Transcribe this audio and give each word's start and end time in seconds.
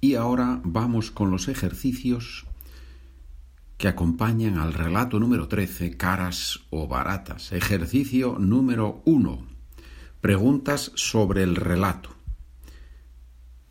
Y 0.00 0.14
ahora 0.14 0.60
vamos 0.64 1.10
con 1.10 1.30
los 1.30 1.48
ejercicios 1.48 2.46
que 3.76 3.88
acompañan 3.88 4.58
al 4.58 4.74
relato 4.74 5.18
número 5.18 5.48
13, 5.48 5.96
caras 5.96 6.60
o 6.70 6.86
baratas. 6.86 7.52
Ejercicio 7.52 8.38
número 8.38 9.02
1. 9.04 9.46
Preguntas 10.20 10.92
sobre 10.94 11.42
el 11.42 11.56
relato. 11.56 12.10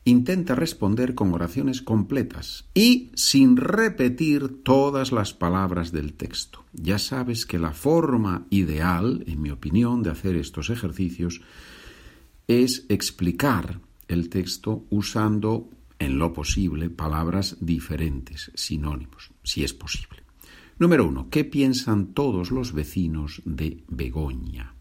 Intenta 0.06 0.56
responder 0.56 1.14
con 1.14 1.34
oraciones 1.34 1.84
completas 1.84 2.66
y 2.74 3.12
sin 3.16 3.58
repetir 3.58 4.64
todas 4.64 5.12
las 5.12 5.34
palabras 5.34 5.92
del 5.92 6.14
texto. 6.14 6.66
Ya 6.74 6.98
sabes 6.98 7.46
que 7.46 7.60
la 7.60 7.74
forma 7.74 8.48
ideal, 8.50 9.24
en 9.28 9.42
mi 9.42 9.52
opinión, 9.52 10.02
de 10.02 10.10
hacer 10.10 10.36
estos 10.36 10.72
ejercicios 10.72 11.42
es 12.48 12.86
explicar 12.90 13.80
el 14.08 14.30
texto 14.30 14.86
usando, 14.90 15.70
en 16.00 16.18
lo 16.18 16.34
posible, 16.34 16.90
palabras 16.90 17.58
diferentes, 17.60 18.52
sinónimos, 18.56 19.32
si 19.44 19.64
es 19.64 19.74
posible. 19.74 20.24
Número 20.80 21.06
uno, 21.06 21.30
¿qué 21.30 21.44
piensan 21.44 22.14
todos 22.14 22.52
los 22.52 22.74
vecinos 22.74 23.42
de 23.46 23.84
Begoña? 23.90 24.76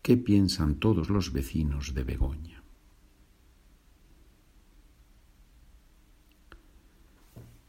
¿Qué 0.00 0.16
piensan 0.16 0.76
todos 0.76 1.10
los 1.10 1.32
vecinos 1.32 1.92
de 1.92 2.02
Begoña? 2.02 2.62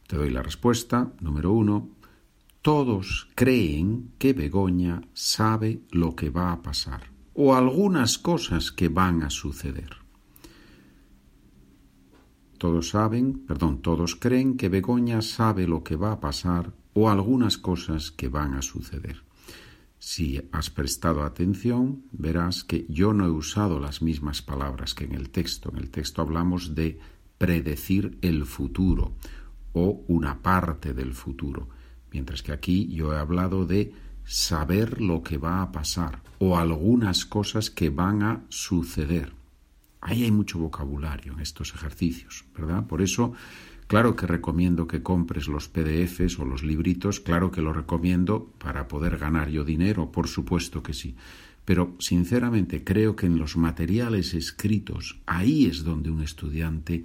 Te 0.06 0.16
doy 0.16 0.30
la 0.30 0.42
respuesta. 0.42 1.12
Número 1.20 1.52
uno, 1.52 1.90
todos 2.62 3.28
creen 3.34 4.12
que 4.18 4.32
Begoña 4.32 5.02
sabe 5.12 5.82
lo 5.90 6.16
que 6.16 6.30
va 6.30 6.52
a 6.52 6.62
pasar 6.62 7.10
o 7.34 7.54
algunas 7.54 8.18
cosas 8.18 8.72
que 8.72 8.88
van 8.88 9.22
a 9.22 9.30
suceder. 9.30 10.07
Todos 12.58 12.90
saben, 12.90 13.46
perdón, 13.46 13.82
todos 13.82 14.16
creen 14.16 14.56
que 14.56 14.68
Begoña 14.68 15.22
sabe 15.22 15.68
lo 15.68 15.84
que 15.84 15.94
va 15.94 16.12
a 16.12 16.20
pasar 16.20 16.72
o 16.92 17.08
algunas 17.08 17.56
cosas 17.56 18.10
que 18.10 18.28
van 18.28 18.54
a 18.54 18.62
suceder. 18.62 19.22
Si 20.00 20.40
has 20.52 20.68
prestado 20.68 21.22
atención, 21.22 22.02
verás 22.10 22.64
que 22.64 22.84
yo 22.88 23.12
no 23.12 23.26
he 23.26 23.30
usado 23.30 23.78
las 23.78 24.02
mismas 24.02 24.42
palabras 24.42 24.94
que 24.94 25.04
en 25.04 25.14
el 25.14 25.30
texto. 25.30 25.70
En 25.70 25.78
el 25.78 25.90
texto 25.90 26.20
hablamos 26.20 26.74
de 26.74 26.98
predecir 27.36 28.18
el 28.22 28.44
futuro 28.44 29.12
o 29.72 30.02
una 30.08 30.42
parte 30.42 30.94
del 30.94 31.14
futuro, 31.14 31.68
mientras 32.10 32.42
que 32.42 32.52
aquí 32.52 32.88
yo 32.88 33.12
he 33.12 33.18
hablado 33.18 33.66
de 33.66 33.92
saber 34.24 35.00
lo 35.00 35.22
que 35.22 35.38
va 35.38 35.62
a 35.62 35.70
pasar 35.70 36.22
o 36.38 36.58
algunas 36.58 37.24
cosas 37.24 37.70
que 37.70 37.90
van 37.90 38.22
a 38.22 38.44
suceder. 38.48 39.37
Ahí 40.00 40.24
hay 40.24 40.30
mucho 40.30 40.58
vocabulario 40.58 41.32
en 41.32 41.40
estos 41.40 41.74
ejercicios, 41.74 42.44
¿verdad? 42.56 42.86
Por 42.86 43.02
eso, 43.02 43.32
claro 43.86 44.14
que 44.14 44.26
recomiendo 44.26 44.86
que 44.86 45.02
compres 45.02 45.48
los 45.48 45.68
PDFs 45.68 46.38
o 46.38 46.44
los 46.44 46.62
libritos, 46.62 47.20
claro 47.20 47.50
que 47.50 47.62
lo 47.62 47.72
recomiendo 47.72 48.52
para 48.58 48.86
poder 48.86 49.18
ganar 49.18 49.48
yo 49.48 49.64
dinero, 49.64 50.12
por 50.12 50.28
supuesto 50.28 50.82
que 50.82 50.94
sí. 50.94 51.16
Pero 51.64 51.96
sinceramente 51.98 52.84
creo 52.84 53.14
que 53.14 53.26
en 53.26 53.38
los 53.38 53.56
materiales 53.56 54.34
escritos, 54.34 55.20
ahí 55.26 55.66
es 55.66 55.84
donde 55.84 56.10
un 56.10 56.22
estudiante 56.22 57.04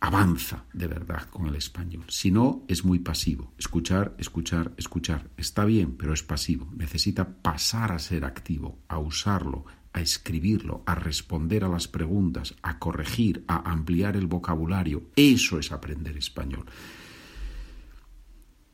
avanza 0.00 0.64
de 0.72 0.86
verdad 0.86 1.28
con 1.30 1.46
el 1.46 1.56
español. 1.56 2.04
Si 2.08 2.30
no, 2.30 2.64
es 2.68 2.84
muy 2.84 2.98
pasivo. 2.98 3.52
Escuchar, 3.58 4.14
escuchar, 4.18 4.72
escuchar. 4.76 5.30
Está 5.36 5.64
bien, 5.64 5.96
pero 5.96 6.14
es 6.14 6.22
pasivo. 6.22 6.68
Necesita 6.76 7.28
pasar 7.42 7.92
a 7.92 7.98
ser 7.98 8.24
activo, 8.24 8.78
a 8.88 8.98
usarlo, 8.98 9.66
a 9.92 10.00
escribirlo, 10.00 10.82
a 10.86 10.94
responder 10.94 11.64
a 11.64 11.68
las 11.68 11.88
preguntas, 11.88 12.54
a 12.62 12.78
corregir, 12.78 13.44
a 13.48 13.70
ampliar 13.70 14.16
el 14.16 14.26
vocabulario. 14.26 15.10
Eso 15.16 15.58
es 15.58 15.72
aprender 15.72 16.16
español. 16.16 16.66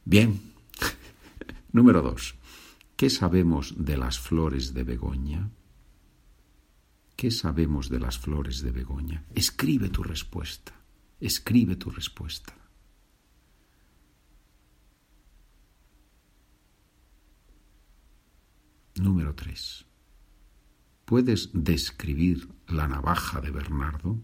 Bien. 0.05 0.41
Número 1.73 2.03
dos. 2.03 2.35
¿Qué 2.97 3.11
sabemos 3.11 3.75
de 3.77 3.97
las 3.97 4.19
flores 4.19 4.73
de 4.73 4.85
Begoña? 4.85 5.51
¿Qué 7.17 7.31
sabemos 7.31 7.89
de 7.89 8.01
las 8.01 8.19
flores 8.19 8.63
de 8.63 8.71
Begoña? 8.71 9.25
Escribe 9.35 9.89
tu 9.89 10.03
respuesta. 10.03 10.73
Escribe 11.19 11.77
tu 11.77 11.91
respuesta. 11.91 12.55
Número 18.97 19.35
3. 19.35 19.87
¿Puedes 21.07 21.51
describir 21.53 22.49
la 22.67 22.89
navaja 22.89 23.41
de 23.41 23.53
Bernardo? 23.53 24.19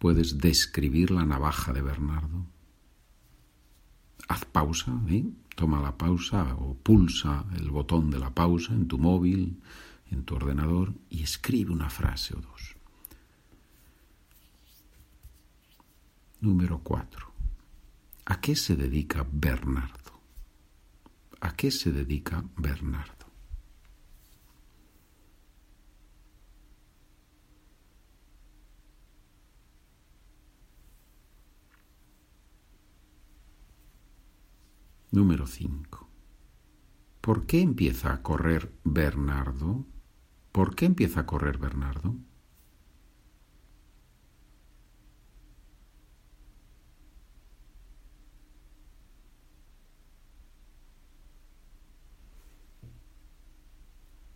¿Puedes 0.00 0.38
describir 0.38 1.12
la 1.12 1.24
navaja 1.24 1.72
de 1.72 1.80
Bernardo? 1.80 2.44
Haz 4.26 4.44
pausa, 4.46 5.00
¿eh? 5.08 5.26
toma 5.54 5.80
la 5.80 5.96
pausa 5.96 6.56
o 6.56 6.74
pulsa 6.74 7.44
el 7.54 7.70
botón 7.70 8.10
de 8.10 8.18
la 8.18 8.30
pausa 8.34 8.72
en 8.72 8.88
tu 8.88 8.98
móvil, 8.98 9.62
en 10.10 10.24
tu 10.24 10.34
ordenador 10.34 10.92
y 11.08 11.22
escribe 11.22 11.70
una 11.70 11.88
frase 11.88 12.34
o 12.34 12.40
dos. 12.40 12.74
Número 16.40 16.80
4. 16.82 17.31
¿A 18.24 18.40
qué 18.40 18.54
se 18.54 18.76
dedica 18.76 19.26
Bernardo? 19.30 20.20
¿A 21.40 21.56
qué 21.56 21.70
se 21.72 21.90
dedica 21.90 22.44
Bernardo? 22.56 23.26
Número 35.10 35.46
5. 35.46 36.08
¿Por 37.20 37.44
qué 37.46 37.60
empieza 37.60 38.12
a 38.12 38.22
correr 38.22 38.72
Bernardo? 38.82 39.84
¿Por 40.52 40.74
qué 40.74 40.86
empieza 40.86 41.20
a 41.20 41.26
correr 41.26 41.58
Bernardo? 41.58 42.16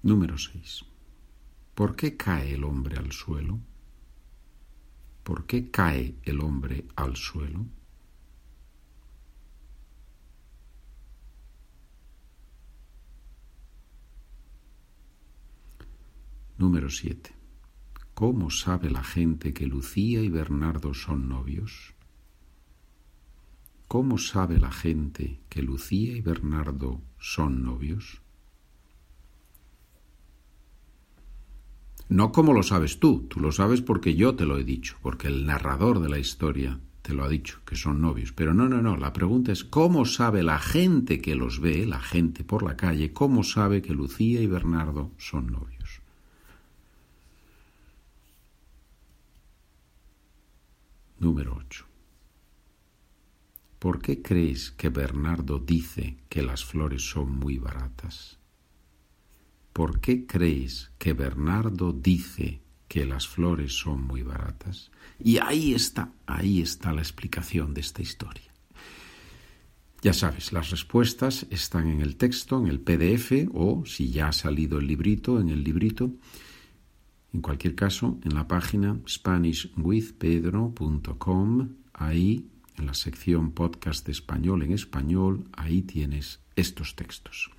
Número 0.07 0.39
6. 0.39 0.85
¿Por 1.75 1.97
qué 1.97 2.17
cae 2.17 2.55
el 2.55 2.63
hombre 2.63 2.97
al 2.97 3.11
suelo? 3.11 3.59
¿Por 5.25 5.47
qué 5.47 5.69
cae 5.73 6.15
el 6.23 6.39
hombre 6.43 6.87
al 6.95 7.17
suelo? 7.17 7.67
Número 16.57 16.89
7. 16.89 17.35
¿Cómo 18.15 18.51
sabe 18.51 18.91
la 18.91 19.03
gente 19.03 19.53
que 19.53 19.67
Lucía 19.67 20.21
y 20.21 20.29
Bernardo 20.29 20.95
son 20.95 21.29
novios? 21.29 21.95
¿Cómo 23.89 24.19
sabe 24.19 24.61
la 24.61 24.71
gente 24.71 25.41
que 25.49 25.63
Lucía 25.63 26.17
y 26.17 26.21
Bernardo 26.21 27.03
son 27.19 27.65
novios? 27.65 28.23
No 32.09 32.31
como 32.31 32.53
lo 32.53 32.63
sabes 32.63 33.01
tú, 33.01 33.27
tú 33.29 33.41
lo 33.41 33.51
sabes 33.51 33.81
porque 33.83 34.15
yo 34.15 34.37
te 34.37 34.47
lo 34.47 34.59
he 34.59 34.65
dicho, 34.65 34.97
porque 35.03 35.27
el 35.27 35.45
narrador 35.45 36.01
de 36.01 36.09
la 36.09 36.19
historia 36.19 36.79
te 37.03 37.15
lo 37.15 37.25
ha 37.25 37.29
dicho, 37.29 37.61
que 37.65 37.77
son 37.77 38.01
novios. 38.01 38.33
Pero 38.33 38.55
no, 38.55 38.69
no, 38.69 38.81
no, 38.81 38.97
la 38.97 39.13
pregunta 39.13 39.53
es 39.53 39.65
¿cómo 39.65 40.05
sabe 40.05 40.43
la 40.43 40.59
gente 40.59 41.21
que 41.21 41.35
los 41.35 41.61
ve, 41.61 41.87
la 41.87 42.01
gente 42.01 42.45
por 42.45 42.63
la 42.63 42.77
calle, 42.77 43.13
cómo 43.13 43.43
sabe 43.43 43.83
que 43.83 43.93
Lucía 43.93 44.41
y 44.41 44.47
Bernardo 44.47 45.11
son 45.19 45.51
novios? 45.53 46.01
Número 51.19 51.57
8. 51.59 51.87
¿Por 53.79 54.01
qué 54.01 54.23
crees 54.23 54.71
que 54.71 54.91
Bernardo 54.91 55.59
dice 55.59 56.17
que 56.29 56.43
las 56.43 56.65
flores 56.65 57.09
son 57.09 57.31
muy 57.31 57.59
baratas? 57.59 58.39
¿Por 59.77 60.01
qué 60.01 60.27
crees 60.27 60.91
que 60.97 61.13
Bernardo 61.13 61.93
dice 61.93 62.63
que 62.89 63.05
las 63.05 63.29
flores 63.29 63.77
son 63.77 64.05
muy 64.05 64.23
baratas? 64.23 64.91
Y 65.23 65.37
ahí 65.37 65.75
está, 65.75 66.15
ahí 66.25 66.63
está 66.63 66.95
la 66.95 67.03
explicación 67.03 67.75
de 67.75 67.83
esta 67.83 68.01
historia. 68.01 68.51
Ya 70.01 70.15
sabes, 70.15 70.55
las 70.55 70.71
respuestas 70.71 71.47
están 71.51 71.89
en 71.89 72.01
el 72.01 72.17
texto, 72.17 72.59
en 72.59 72.69
el 72.69 72.81
PDF 72.81 73.51
o, 73.53 73.85
si 73.85 74.09
ya 74.09 74.29
ha 74.29 74.33
salido 74.33 74.79
el 74.79 74.87
librito, 74.87 75.41
en 75.41 75.51
el 75.51 75.63
librito. 75.63 76.11
En 77.35 77.43
cualquier 77.43 77.75
caso, 77.75 78.19
en 78.25 78.33
la 78.33 78.49
página 78.49 78.99
SpanishWithPedro.com, 79.07 81.69
ahí 81.93 82.49
en 82.79 82.87
la 82.87 82.95
sección 82.95 83.53
podcast 83.53 84.07
de 84.07 84.13
español 84.13 84.63
en 84.63 84.73
español, 84.73 85.45
ahí 85.53 85.83
tienes 85.83 86.41
estos 86.55 86.97
textos. 86.97 87.51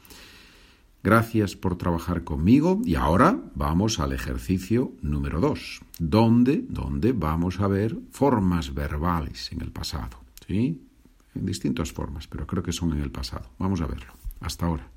Gracias 1.03 1.55
por 1.55 1.77
trabajar 1.77 2.23
conmigo 2.23 2.81
y 2.83 2.95
ahora 2.95 3.39
vamos 3.55 3.99
al 3.99 4.13
ejercicio 4.13 4.91
número 5.01 5.39
2, 5.39 5.81
donde, 5.99 6.65
donde 6.67 7.13
vamos 7.13 7.59
a 7.59 7.67
ver 7.67 7.97
formas 8.11 8.73
verbales 8.73 9.51
en 9.51 9.61
el 9.61 9.71
pasado. 9.71 10.17
¿sí? 10.45 10.81
En 11.35 11.45
distintas 11.45 11.91
formas, 11.91 12.27
pero 12.27 12.47
creo 12.47 12.63
que 12.63 12.73
son 12.73 12.93
en 12.93 13.01
el 13.01 13.11
pasado. 13.11 13.49
Vamos 13.59 13.81
a 13.81 13.87
verlo. 13.87 14.13
Hasta 14.41 14.65
ahora. 14.65 14.96